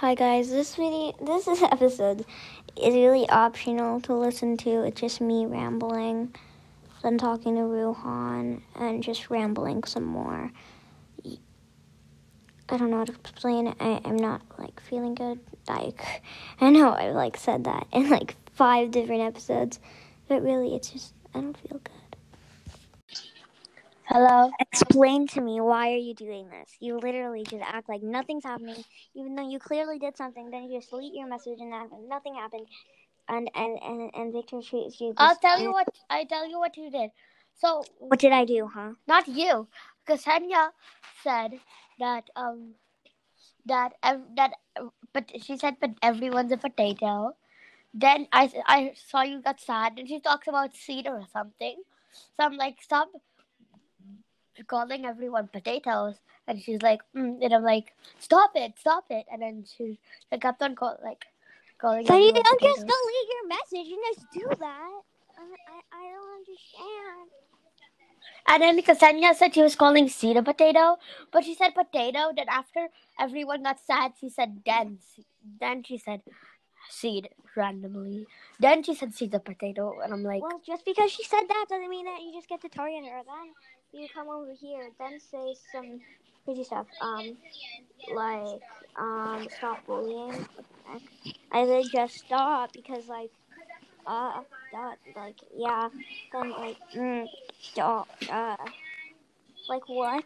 [0.00, 2.26] Hi guys, this video, this is episode
[2.76, 4.82] is really optional to listen to.
[4.82, 6.34] It's just me rambling,
[7.02, 10.52] then talking to Ruhan, and just rambling some more.
[11.24, 13.76] I don't know how to explain it.
[13.80, 15.40] I, I'm not like feeling good.
[15.66, 16.22] Like
[16.60, 19.80] I know I've like said that in like five different episodes,
[20.28, 21.95] but really it's just I don't feel good.
[24.08, 24.52] Hello.
[24.60, 26.76] Explain to me why are you doing this?
[26.80, 28.84] You literally just act like nothing's happening,
[29.16, 30.50] even though you clearly did something.
[30.50, 31.70] Then you just delete your message and
[32.08, 32.66] nothing happened.
[33.28, 35.12] And and and, and Victor treats you.
[35.16, 37.10] I'll tell you what I tell you what you did.
[37.54, 38.92] So What did I do, huh?
[39.08, 39.66] not you,
[40.08, 40.70] Ksenia
[41.24, 41.58] said
[41.98, 42.74] that um
[43.66, 44.52] that ev- that
[45.12, 47.34] but she said but everyone's a potato.
[47.94, 51.82] Then I I saw you got sad and she talks about seed or something.
[52.36, 53.08] So I'm like stop
[54.66, 56.16] calling everyone potatoes
[56.48, 59.98] and she's like mm, and I'm like stop it stop it and then she,
[60.32, 61.24] she kept on call, like
[61.78, 63.86] calling But you don't just delete your message.
[63.88, 65.00] You just do that.
[65.38, 67.30] I, I, I don't understand.
[68.48, 70.98] And then Ksenia said she was calling seed a potato,
[71.32, 72.32] but she said potato.
[72.34, 72.88] Then after
[73.18, 74.98] everyone got sad, she said then.
[75.60, 76.22] Then she said
[76.88, 78.26] seed randomly.
[78.60, 81.66] Then she said seed a potato, and I'm like, Well, just because she said that
[81.68, 83.22] doesn't mean that you just get to target her.
[83.26, 83.52] Then
[83.92, 86.00] you come over here, then say some
[86.44, 86.86] crazy stuff.
[87.00, 87.36] Um,
[88.14, 88.60] like
[88.96, 90.46] um, stop bullying.
[91.52, 93.30] I would just stop because like,
[94.06, 94.40] uh,
[94.72, 95.88] that like yeah.
[96.32, 97.26] Then like, mm,
[97.60, 98.08] stop.
[98.30, 98.56] Uh,
[99.68, 100.24] like what?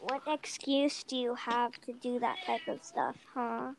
[0.00, 3.72] What excuse do you have to do that type of stuff, huh?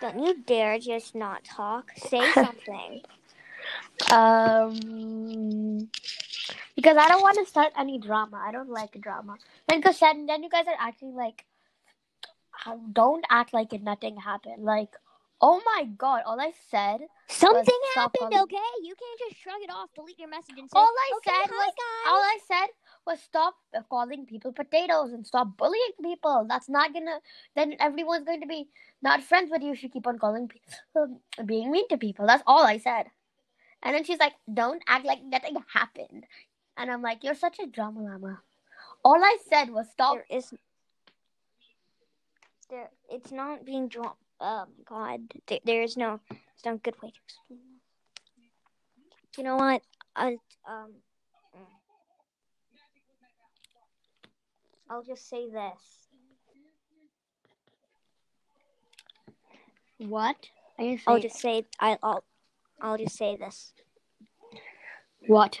[0.00, 1.92] Don't you dare just not talk.
[1.96, 3.00] Say something.
[4.10, 5.88] Um,
[6.76, 8.42] because I don't want to start any drama.
[8.44, 9.36] I don't like drama.
[9.68, 11.44] Then Ksenia, then you guys are acting like,
[12.66, 14.64] uh, don't act like it nothing happened.
[14.64, 14.90] Like,
[15.40, 18.70] oh my god, all I said Something happened, calling- okay?
[18.82, 21.50] You can't just shrug it off, delete your message, and say, All I okay, said
[21.50, 22.06] hi, was guys.
[22.06, 22.68] all I said
[23.06, 23.54] was stop
[23.90, 26.46] calling people potatoes and stop bullying people.
[26.48, 27.18] That's not gonna.
[27.56, 28.68] Then everyone's going to be
[29.02, 32.26] not friends with you if you keep on calling people, being mean to people.
[32.26, 33.06] That's all I said.
[33.84, 36.26] And then she's like, "Don't act like nothing happened."
[36.76, 38.42] And I'm like, "You're such a drama llama."
[39.04, 40.14] All I said was stop.
[40.14, 40.54] There is.
[42.70, 44.14] There, it's not being drawn.
[44.40, 46.20] Oh my god, there, there is no.
[46.30, 49.38] It's not a good way to explain this.
[49.38, 49.82] You know what?
[50.16, 50.94] I um.
[54.88, 56.08] I'll just say this.
[59.98, 60.36] What?
[60.78, 62.24] Are you I'll just say I, I'll.
[62.84, 63.72] I'll just say this.
[65.26, 65.58] what?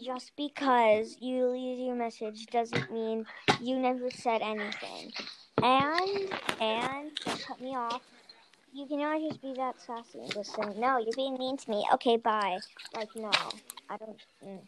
[0.00, 3.26] Just because you leave your message doesn't mean
[3.60, 5.10] you never said anything.
[5.60, 8.02] And and don't cut me off.
[8.72, 11.84] You cannot just be that sassy and just say, No, you're being mean to me.
[11.94, 12.58] Okay, bye.
[12.94, 13.32] Like no.
[13.90, 14.60] I don't mm.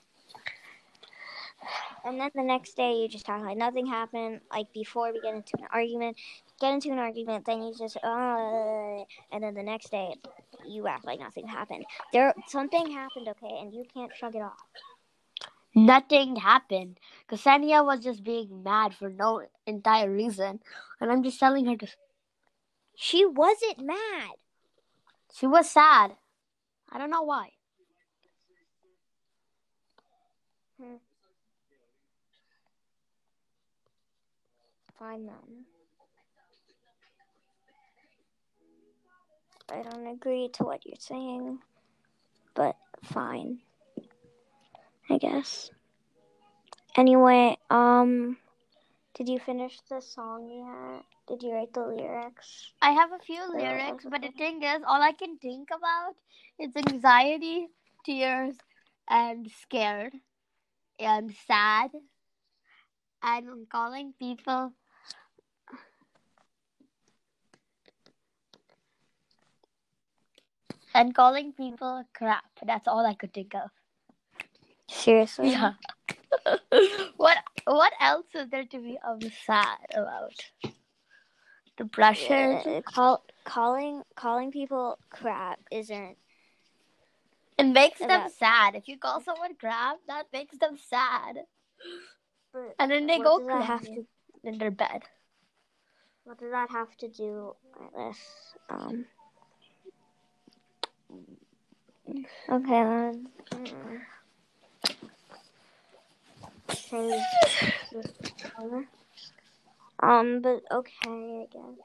[2.04, 5.34] And then the next day you just talk like nothing happened, like before we get
[5.34, 6.16] into an argument.
[6.60, 10.14] Get into an argument, then you just uh and then the next day
[10.66, 11.86] you act like nothing happened.
[12.12, 14.58] There something happened, okay, and you can't shrug it off.
[15.74, 16.98] Nothing happened.
[17.30, 20.60] Ksenia was just being mad for no entire reason,
[21.00, 21.86] and I'm just telling her to.
[22.94, 24.32] She wasn't mad.
[25.32, 26.16] She was sad.
[26.90, 27.50] I don't know why.
[34.98, 35.69] Fine then.
[39.70, 41.60] I don't agree to what you're saying,
[42.54, 43.60] but fine.
[45.08, 45.70] I guess.
[46.96, 48.36] Anyway, um,
[49.14, 51.04] did you finish the song yet?
[51.28, 52.72] Did you write the lyrics?
[52.82, 56.14] I have a few lyrics, but the thing is, all I can think about
[56.58, 57.68] is anxiety,
[58.04, 58.56] tears,
[59.08, 60.14] and scared,
[60.98, 61.90] and sad,
[63.22, 64.72] and calling people.
[70.94, 72.44] And calling people crap.
[72.64, 73.70] That's all I could think of.
[74.88, 75.50] Seriously?
[75.50, 75.74] Yeah.
[77.16, 80.34] what What else is there to be um, sad about?
[81.76, 82.60] Depression.
[82.66, 86.16] Uh, call, calling calling people crap isn't.
[87.58, 88.74] It makes them About- sad.
[88.74, 91.44] If you call someone crap, that makes them sad.
[92.52, 94.06] But And then they go have to
[94.42, 95.02] in their bed.
[96.24, 98.18] What does that have to do with this?
[98.68, 99.06] Um.
[102.48, 103.28] Okay then.
[106.68, 107.22] Change
[107.92, 108.12] this
[108.42, 108.84] color.
[110.02, 111.78] Um, but okay, I guess.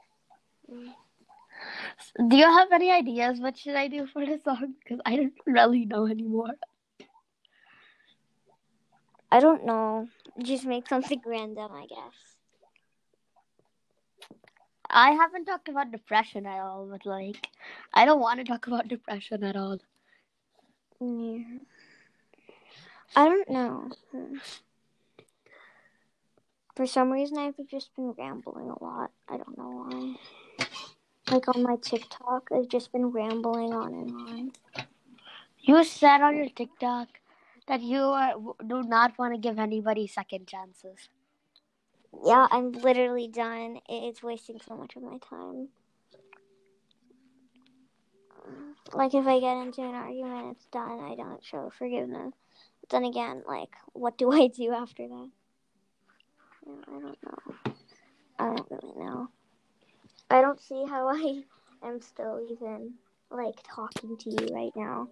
[2.28, 3.40] Do you have any ideas?
[3.40, 4.74] What should I do for the song?
[4.80, 6.54] Because I don't really know anymore.
[9.30, 10.08] I don't know.
[10.42, 12.35] Just make something random, I guess.
[14.90, 17.48] I haven't talked about depression at all, but like,
[17.92, 19.78] I don't want to talk about depression at all.
[21.00, 21.58] Yeah.
[23.14, 23.90] I don't know.
[26.74, 29.10] For some reason, I've just been rambling a lot.
[29.28, 30.14] I don't know why.
[31.30, 34.52] Like on my TikTok, I've just been rambling on and on.
[35.60, 37.08] You said on your TikTok
[37.66, 38.34] that you are,
[38.66, 41.08] do not want to give anybody second chances.
[42.24, 43.80] Yeah, I'm literally done.
[43.88, 45.68] It's wasting so much of my time.
[48.92, 51.00] Like, if I get into an argument, it's done.
[51.00, 52.34] I don't show forgiveness.
[52.80, 55.30] But then again, like, what do I do after that?
[56.66, 57.54] Yeah, I don't know.
[58.38, 59.28] I don't really know.
[60.30, 61.42] I don't see how I
[61.82, 62.94] am still even,
[63.30, 65.08] like, talking to you right now.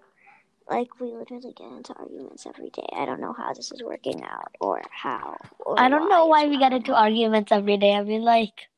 [0.69, 2.87] Like, we literally get into arguments every day.
[2.97, 5.37] I don't know how this is working out or how.
[5.61, 7.95] Or I don't know why we get into arguments every day.
[7.95, 8.69] I mean, like,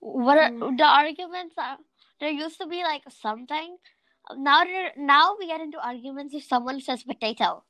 [0.00, 0.78] what are Mm.
[0.78, 1.54] the arguments?
[1.58, 1.78] Are,
[2.20, 3.78] there used to be like something.
[4.36, 4.64] Now,
[4.96, 7.64] now we get into arguments if someone says potato.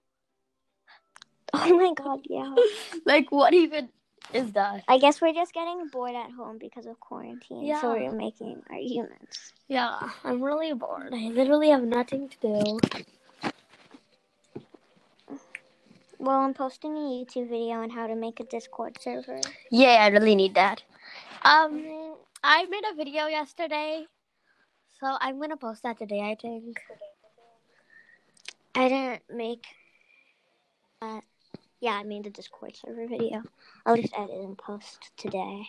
[1.55, 2.55] Oh my god, yeah.
[3.07, 3.89] Like, what even
[4.35, 4.85] is that?
[4.89, 7.65] I guess we're just getting bored at home because of quarantine.
[7.65, 7.81] Yeah.
[7.81, 9.53] So we're making arguments.
[9.69, 11.13] Yeah, I'm really bored.
[11.15, 12.81] I literally have nothing to do.
[16.27, 19.41] Well, I'm posting a YouTube video on how to make a Discord server.
[19.71, 20.83] Yeah, I really need that.
[21.45, 24.07] Um, I made a video yesterday,
[24.99, 26.23] so I'm gonna post that today.
[26.23, 26.81] I think.
[28.75, 29.67] I didn't make.
[31.01, 31.21] Uh,
[31.79, 33.45] yeah, I made the Discord server video.
[33.87, 35.69] I'll just edit and post today.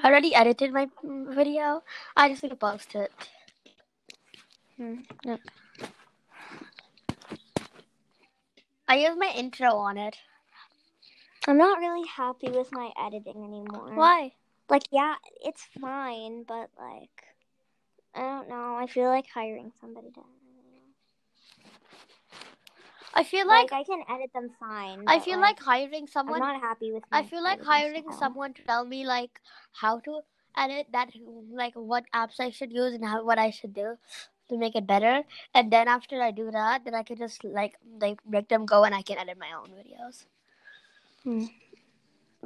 [0.00, 1.82] I already edited my video.
[2.16, 3.10] I just need to post it.
[4.76, 4.98] Hmm.
[5.24, 5.40] Yep.
[8.86, 10.16] I used my intro on it.
[11.46, 13.92] I'm not really happy with my editing anymore.
[13.94, 14.32] Why?
[14.68, 17.34] Like, yeah, it's fine, but like,
[18.14, 18.76] I don't know.
[18.76, 20.20] I feel like hiring somebody to.
[23.16, 25.04] I feel Like, like I can edit them fine.
[25.06, 26.42] I feel like hiring someone.
[26.42, 27.04] I'm not happy with.
[27.12, 29.40] I feel like hiring someone to tell me like
[29.72, 30.20] how to
[30.56, 31.10] edit that,
[31.52, 33.98] like what apps I should use and how what I should do
[34.48, 35.22] to make it better.
[35.54, 38.84] And then after I do that, then I can just like like make them go
[38.84, 40.24] and I can edit my own videos.
[41.22, 41.46] Hmm.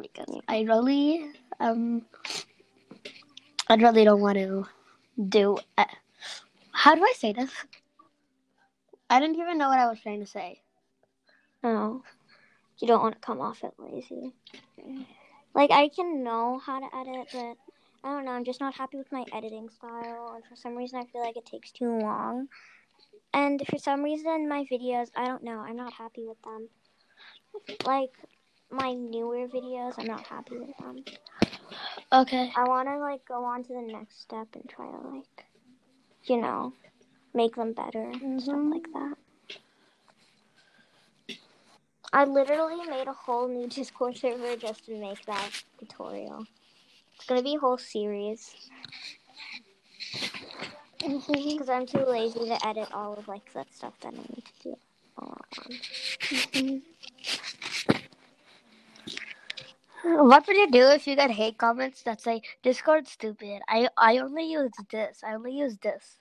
[0.01, 1.31] Because I really
[1.61, 2.03] um
[3.69, 4.67] I really don't want to
[5.29, 5.59] do.
[5.77, 5.85] Uh,
[6.73, 7.51] how do I say this?
[9.11, 10.61] I didn't even know what I was trying to say.
[11.63, 12.03] No,
[12.79, 14.33] you don't want to come off it lazy.
[15.55, 17.57] Like I can know how to edit, but
[18.05, 18.33] I don't know.
[18.33, 21.37] I'm just not happy with my editing style, and for some reason, I feel like
[21.37, 22.49] it takes too long.
[23.35, 25.59] And for some reason, my videos, I don't know.
[25.61, 26.69] I'm not happy with them.
[27.85, 28.11] Like
[28.71, 31.05] my newer videos, I'm not happy with them.
[32.13, 32.53] Okay.
[32.57, 35.47] I want to like go on to the next step and try to like,
[36.25, 36.73] you know,
[37.35, 38.73] make them better and stuff Mhm.
[38.73, 39.17] like that.
[42.13, 46.47] I literally made a whole new Discord server just to make that tutorial.
[47.19, 48.55] It's gonna be a whole series
[51.01, 51.33] mm-hmm.
[51.33, 54.53] because I'm too lazy to edit all of like that stuff that I need to
[54.63, 54.79] do at.
[60.05, 63.63] What would you do if you get hate comments that say Discord's stupid?
[63.69, 65.25] I I only use this.
[65.27, 66.21] I only use this.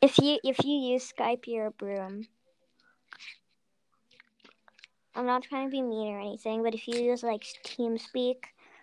[0.00, 2.26] If you if you use Skype, you're a broom.
[5.14, 8.36] I'm not trying to be mean or anything, but if you use like TeamSpeak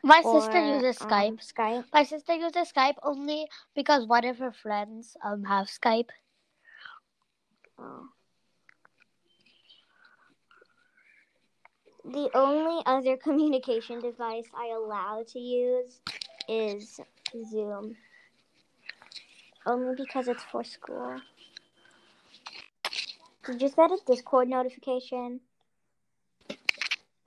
[0.04, 1.54] My or sister uses um, Skype.
[1.54, 1.86] Skype.
[1.94, 6.10] My sister uses Skype only because one of her friends um have Skype.
[7.80, 8.08] Oh.
[12.06, 16.00] The only other communication device I allow to use
[16.48, 17.01] is
[17.51, 17.98] Zoom.
[19.66, 21.20] Only because it's for school.
[23.46, 25.42] Did you get a Discord notification?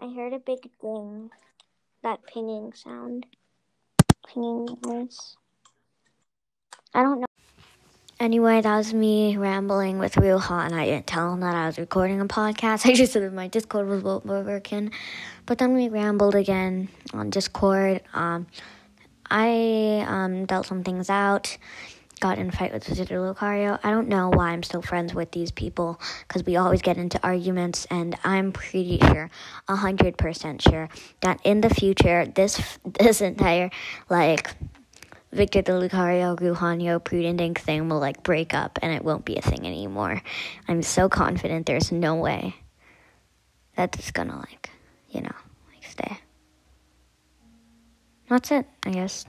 [0.00, 1.31] I heard a big ding.
[2.02, 3.26] That pinging sound.
[4.26, 5.37] Pinging noise.
[6.95, 7.26] I don't know.
[8.19, 11.66] Anyway, that was me rambling with Real Hot, and I didn't tell him that I
[11.66, 12.87] was recording a podcast.
[12.90, 14.92] I just said my Discord was working,
[15.47, 18.00] but then we rambled again on Discord.
[18.14, 18.47] Um,
[19.30, 21.57] I um, dealt some things out,
[22.21, 23.81] got in a fight with Visitor Lucario.
[23.83, 27.19] I don't know why I'm still friends with these people because we always get into
[27.23, 29.31] arguments, and I'm pretty sure,
[29.69, 30.89] hundred percent sure,
[31.23, 33.71] that in the future, this this entire
[34.09, 34.50] like
[35.33, 39.43] Victor the Lucario, Ruhanyo, Prudent thing will like break up, and it won't be a
[39.43, 40.23] thing anymore.
[40.69, 41.67] I'm so confident.
[41.67, 42.55] There's no way
[43.77, 44.71] that it's gonna like,
[45.11, 45.37] you know,
[45.73, 46.19] like stay.
[48.29, 49.25] That's it, I guess.